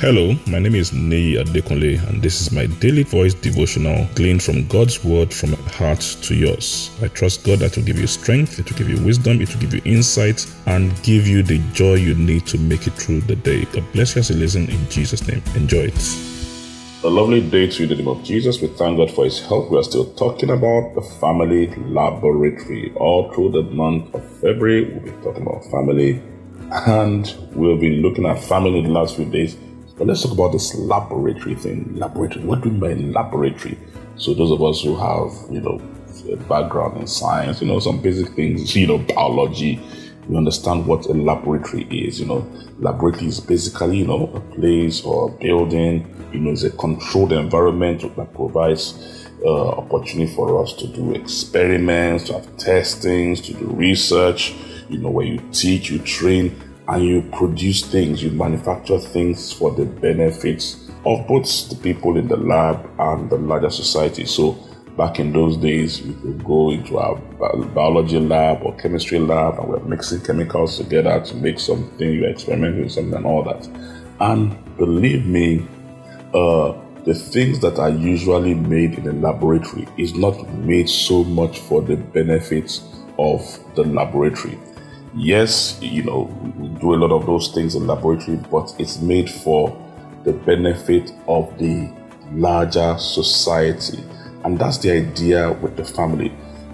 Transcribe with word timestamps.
Hello, 0.00 0.34
my 0.46 0.58
name 0.58 0.76
is 0.76 0.94
Nei 0.94 1.36
Adekunle, 1.36 2.02
and 2.08 2.22
this 2.22 2.40
is 2.40 2.52
my 2.52 2.64
daily 2.80 3.02
voice 3.02 3.34
devotional 3.34 4.08
gleaned 4.14 4.42
from 4.42 4.66
God's 4.66 5.04
word 5.04 5.30
from 5.30 5.50
my 5.50 5.58
heart 5.72 6.00
to 6.22 6.34
yours. 6.34 6.90
I 7.02 7.08
trust 7.08 7.44
God 7.44 7.58
that 7.58 7.76
will 7.76 7.84
give 7.84 7.98
you 7.98 8.06
strength, 8.06 8.58
it 8.58 8.70
will 8.70 8.78
give 8.78 8.88
you 8.88 9.04
wisdom, 9.04 9.42
it 9.42 9.52
will 9.52 9.60
give 9.60 9.74
you 9.74 9.82
insight, 9.84 10.46
and 10.64 10.90
give 11.02 11.28
you 11.28 11.42
the 11.42 11.58
joy 11.74 11.96
you 11.96 12.14
need 12.14 12.46
to 12.46 12.56
make 12.56 12.86
it 12.86 12.94
through 12.94 13.20
the 13.20 13.36
day. 13.36 13.66
God 13.66 13.84
bless 13.92 14.14
you 14.14 14.20
as 14.20 14.30
you 14.30 14.36
listen 14.36 14.70
in 14.70 14.88
Jesus' 14.88 15.28
name. 15.28 15.42
Enjoy 15.54 15.92
it. 15.92 17.04
A 17.04 17.10
lovely 17.10 17.42
day 17.42 17.66
to 17.66 17.84
you 17.84 17.90
in 17.90 17.90
the 17.90 17.96
name 17.96 18.08
of 18.08 18.24
Jesus. 18.24 18.58
We 18.62 18.68
thank 18.68 18.96
God 18.96 19.10
for 19.10 19.26
His 19.26 19.38
help. 19.40 19.70
We 19.70 19.76
are 19.76 19.82
still 19.82 20.14
talking 20.14 20.48
about 20.48 20.94
the 20.94 21.02
family 21.20 21.66
laboratory. 21.76 22.90
All 22.96 23.30
through 23.34 23.50
the 23.50 23.64
month 23.64 24.14
of 24.14 24.24
February, 24.40 24.94
we'll 24.94 25.00
be 25.00 25.22
talking 25.22 25.42
about 25.42 25.62
family, 25.66 26.22
and 26.70 27.36
we'll 27.52 27.76
be 27.76 27.96
looking 27.96 28.24
at 28.24 28.42
family 28.42 28.78
in 28.78 28.84
the 28.84 28.92
last 28.92 29.16
few 29.16 29.26
days 29.26 29.58
but 30.00 30.06
let's 30.06 30.22
talk 30.22 30.32
about 30.32 30.52
this 30.52 30.74
laboratory 30.76 31.54
thing. 31.54 31.94
Laboratory. 31.94 32.42
What 32.42 32.62
do 32.62 32.70
we 32.70 32.78
mean 32.78 33.12
by 33.12 33.20
laboratory? 33.20 33.76
So 34.16 34.32
those 34.32 34.50
of 34.50 34.62
us 34.62 34.82
who 34.82 34.96
have, 34.96 35.30
you 35.52 35.60
know, 35.60 35.78
a 36.32 36.36
background 36.36 37.02
in 37.02 37.06
science, 37.06 37.60
you 37.60 37.68
know, 37.68 37.78
some 37.80 38.00
basic 38.00 38.28
things, 38.34 38.74
you 38.74 38.86
know, 38.86 38.96
biology, 38.96 39.78
we 40.26 40.38
understand 40.38 40.86
what 40.86 41.04
a 41.04 41.12
laboratory 41.12 41.82
is. 41.90 42.18
You 42.18 42.28
know, 42.28 42.50
laboratory 42.78 43.26
is 43.26 43.40
basically, 43.40 43.98
you 43.98 44.06
know, 44.06 44.32
a 44.34 44.40
place 44.54 45.04
or 45.04 45.28
a 45.28 45.32
building, 45.32 46.10
you 46.32 46.40
know, 46.40 46.52
it's 46.52 46.62
a 46.62 46.70
controlled 46.70 47.32
environment 47.32 48.00
that 48.16 48.32
provides 48.32 49.28
uh, 49.44 49.68
opportunity 49.68 50.34
for 50.34 50.62
us 50.62 50.72
to 50.76 50.86
do 50.86 51.12
experiments, 51.12 52.24
to 52.28 52.32
have 52.32 52.56
testings, 52.56 53.42
to 53.42 53.52
do 53.52 53.66
research, 53.66 54.54
you 54.88 54.96
know, 54.96 55.10
where 55.10 55.26
you 55.26 55.42
teach, 55.52 55.90
you 55.90 55.98
train, 55.98 56.58
and 56.90 57.04
you 57.04 57.22
produce 57.32 57.86
things, 57.86 58.20
you 58.20 58.32
manufacture 58.32 58.98
things 58.98 59.52
for 59.52 59.70
the 59.70 59.84
benefits 59.84 60.88
of 61.06 61.24
both 61.28 61.68
the 61.68 61.76
people 61.76 62.16
in 62.16 62.26
the 62.26 62.36
lab 62.36 62.90
and 62.98 63.30
the 63.30 63.36
larger 63.36 63.70
society. 63.70 64.24
So 64.24 64.58
back 64.96 65.20
in 65.20 65.32
those 65.32 65.56
days, 65.56 66.02
we 66.02 66.14
could 66.14 66.44
go 66.44 66.70
into 66.70 66.98
our 66.98 67.14
biology 67.74 68.18
lab 68.18 68.62
or 68.62 68.74
chemistry 68.74 69.20
lab 69.20 69.60
and 69.60 69.68
we're 69.68 69.78
mixing 69.84 70.20
chemicals 70.22 70.78
together 70.78 71.20
to 71.26 71.36
make 71.36 71.60
something, 71.60 72.12
you 72.12 72.24
experiment 72.24 72.82
with 72.82 72.90
something 72.90 73.14
and 73.14 73.24
all 73.24 73.44
that. 73.44 73.68
And 74.18 74.76
believe 74.76 75.24
me, 75.24 75.64
uh, 76.34 76.74
the 77.04 77.14
things 77.14 77.60
that 77.60 77.78
are 77.78 77.90
usually 77.90 78.54
made 78.54 78.98
in 78.98 79.06
a 79.06 79.12
laboratory 79.12 79.86
is 79.96 80.16
not 80.16 80.36
made 80.54 80.88
so 80.88 81.22
much 81.22 81.60
for 81.60 81.82
the 81.82 81.96
benefits 81.96 82.82
of 83.16 83.40
the 83.76 83.84
laboratory 83.84 84.58
yes, 85.14 85.78
you 85.80 86.02
know, 86.02 86.22
we 86.56 86.68
do 86.80 86.94
a 86.94 86.96
lot 86.96 87.12
of 87.12 87.26
those 87.26 87.48
things 87.52 87.74
in 87.74 87.86
laboratory, 87.86 88.38
but 88.50 88.74
it's 88.78 89.00
made 89.00 89.30
for 89.30 89.76
the 90.24 90.32
benefit 90.32 91.12
of 91.26 91.56
the 91.58 91.92
larger 92.32 92.96
society. 92.98 94.02
And 94.44 94.58
that's 94.58 94.78
the 94.78 94.92
idea 94.92 95.52
with 95.52 95.76
the 95.76 95.84
family, 95.84 96.32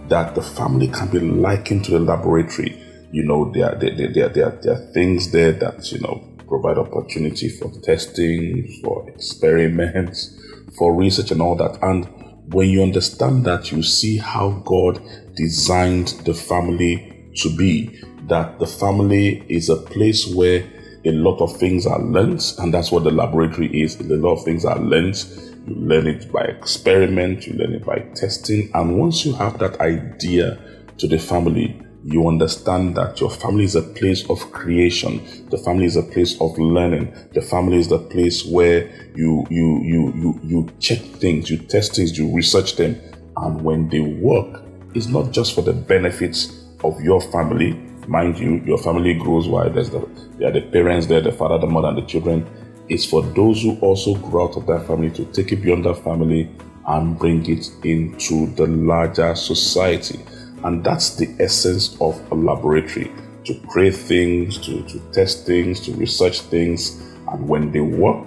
that 0.08 0.34
the 0.34 0.42
family 0.42 0.88
can 0.88 1.08
be 1.08 1.20
likened 1.20 1.84
to 1.86 1.92
the 1.92 2.00
laboratory. 2.00 2.82
You 3.10 3.24
know, 3.24 3.50
there, 3.52 3.74
there, 3.74 3.94
there, 3.94 4.28
there, 4.28 4.50
there 4.62 4.72
are 4.72 4.92
things 4.92 5.30
there 5.30 5.52
that, 5.52 5.90
you 5.92 6.00
know, 6.00 6.22
provide 6.46 6.78
opportunity 6.78 7.48
for 7.48 7.70
testing, 7.80 8.80
for 8.82 9.08
experiments, 9.08 10.38
for 10.76 10.94
research 10.94 11.30
and 11.30 11.42
all 11.42 11.56
that. 11.56 11.78
And 11.82 12.06
when 12.52 12.68
you 12.68 12.82
understand 12.82 13.44
that, 13.46 13.72
you 13.72 13.82
see 13.82 14.18
how 14.18 14.50
God 14.64 15.00
designed 15.34 16.08
the 16.24 16.34
family 16.34 17.32
to 17.36 17.56
be 17.56 18.00
that 18.28 18.58
the 18.58 18.66
family 18.66 19.44
is 19.48 19.68
a 19.68 19.76
place 19.76 20.26
where 20.34 20.64
a 21.04 21.12
lot 21.12 21.40
of 21.40 21.56
things 21.56 21.86
are 21.86 22.02
learned, 22.02 22.42
and 22.58 22.74
that's 22.74 22.90
what 22.90 23.04
the 23.04 23.10
laboratory 23.10 23.68
is. 23.80 24.00
A 24.00 24.04
lot 24.04 24.38
of 24.38 24.44
things 24.44 24.64
are 24.64 24.78
learned. 24.78 25.24
You 25.66 25.74
learn 25.74 26.06
it 26.06 26.30
by 26.32 26.42
experiment, 26.42 27.46
you 27.46 27.54
learn 27.54 27.74
it 27.74 27.84
by 27.84 27.98
testing, 28.14 28.70
and 28.74 28.98
once 28.98 29.24
you 29.24 29.32
have 29.34 29.58
that 29.58 29.80
idea 29.80 30.58
to 30.98 31.06
the 31.06 31.18
family, 31.18 31.80
you 32.04 32.28
understand 32.28 32.96
that 32.96 33.20
your 33.20 33.30
family 33.30 33.64
is 33.64 33.74
a 33.74 33.82
place 33.82 34.28
of 34.30 34.38
creation. 34.52 35.20
The 35.50 35.58
family 35.58 35.86
is 35.86 35.96
a 35.96 36.02
place 36.02 36.40
of 36.40 36.56
learning. 36.56 37.12
The 37.34 37.42
family 37.42 37.78
is 37.78 37.88
the 37.88 37.98
place 37.98 38.44
where 38.44 38.88
you 39.16 39.44
you 39.50 39.82
you 39.82 40.12
you 40.14 40.40
you 40.44 40.68
check 40.78 40.98
things, 40.98 41.50
you 41.50 41.58
test 41.58 41.96
things, 41.96 42.16
you 42.16 42.32
research 42.34 42.76
them, 42.76 42.96
and 43.36 43.62
when 43.62 43.88
they 43.88 44.00
work, 44.00 44.62
it's 44.94 45.08
not 45.08 45.32
just 45.32 45.54
for 45.54 45.62
the 45.62 45.72
benefits 45.72 46.64
of 46.84 47.00
your 47.00 47.20
family, 47.20 47.72
Mind 48.06 48.38
you, 48.38 48.62
your 48.64 48.78
family 48.78 49.14
grows 49.14 49.48
while 49.48 49.68
there's 49.68 49.90
the 49.90 50.06
there 50.38 50.48
are 50.48 50.52
the 50.52 50.62
parents 50.62 51.06
there, 51.06 51.20
the 51.20 51.32
father, 51.32 51.58
the 51.58 51.66
mother, 51.66 51.88
and 51.88 51.98
the 51.98 52.02
children. 52.02 52.46
It's 52.88 53.04
for 53.04 53.22
those 53.22 53.62
who 53.62 53.78
also 53.80 54.14
grow 54.16 54.48
out 54.48 54.56
of 54.56 54.66
that 54.66 54.86
family 54.86 55.10
to 55.10 55.24
take 55.26 55.50
it 55.50 55.56
beyond 55.56 55.84
that 55.86 56.04
family 56.04 56.50
and 56.86 57.18
bring 57.18 57.44
it 57.50 57.68
into 57.84 58.46
the 58.54 58.66
larger 58.66 59.34
society. 59.34 60.20
And 60.62 60.84
that's 60.84 61.16
the 61.16 61.34
essence 61.40 62.00
of 62.00 62.20
a 62.30 62.34
laboratory 62.34 63.10
to 63.44 63.54
create 63.68 63.96
things, 63.96 64.58
to, 64.58 64.82
to 64.84 65.00
test 65.12 65.46
things, 65.46 65.80
to 65.80 65.92
research 65.94 66.40
things. 66.42 67.00
And 67.28 67.48
when 67.48 67.72
they 67.72 67.80
work, 67.80 68.26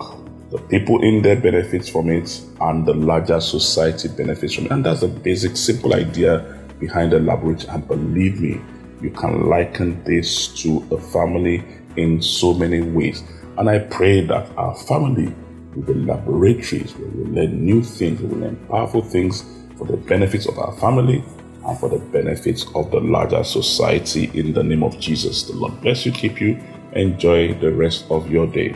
the 0.51 0.57
people 0.69 1.01
in 1.03 1.21
there 1.21 1.35
benefits 1.35 1.87
from 1.87 2.09
it 2.09 2.41
and 2.59 2.85
the 2.85 2.93
larger 2.93 3.39
society 3.39 4.09
benefits 4.09 4.55
from 4.55 4.65
it. 4.65 4.71
And 4.71 4.85
that's 4.85 5.01
the 5.01 5.07
basic, 5.07 5.55
simple 5.55 5.93
idea 5.93 6.59
behind 6.79 7.11
the 7.11 7.19
laboratory. 7.19 7.73
And 7.73 7.87
believe 7.87 8.41
me, 8.41 8.61
you 9.01 9.09
can 9.11 9.47
liken 9.47 10.03
this 10.03 10.47
to 10.63 10.85
a 10.91 10.99
family 10.99 11.63
in 11.97 12.21
so 12.21 12.53
many 12.53 12.81
ways. 12.81 13.23
And 13.57 13.69
I 13.69 13.79
pray 13.79 14.21
that 14.25 14.49
our 14.57 14.75
family 14.75 15.33
will 15.75 15.83
be 15.83 15.93
laboratories 15.93 16.93
where 16.97 17.09
we 17.09 17.23
learn 17.25 17.65
new 17.65 17.83
things, 17.83 18.21
we 18.21 18.27
will 18.27 18.39
learn 18.39 18.55
powerful 18.67 19.01
things 19.01 19.43
for 19.77 19.85
the 19.85 19.97
benefits 19.97 20.45
of 20.47 20.57
our 20.57 20.73
family 20.77 21.23
and 21.65 21.77
for 21.77 21.89
the 21.89 21.99
benefits 21.99 22.65
of 22.75 22.91
the 22.91 22.99
larger 22.99 23.43
society 23.43 24.31
in 24.33 24.53
the 24.53 24.63
name 24.63 24.83
of 24.83 24.99
Jesus. 24.99 25.43
The 25.43 25.53
Lord 25.53 25.79
bless 25.81 26.05
you, 26.05 26.11
keep 26.11 26.41
you, 26.41 26.59
enjoy 26.93 27.53
the 27.55 27.71
rest 27.71 28.05
of 28.09 28.29
your 28.29 28.47
day. 28.47 28.75